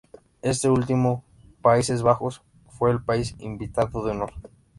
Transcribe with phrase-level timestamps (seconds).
[0.41, 1.23] Este último,
[1.61, 4.33] Países Bajos, fue el país invitado de honor.